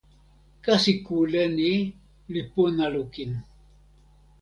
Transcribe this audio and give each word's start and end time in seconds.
kasi 0.65 0.91
kule 1.05 1.43
ni 1.57 1.71
li 2.33 2.41
pona 2.51 2.85
lukin. 2.95 3.31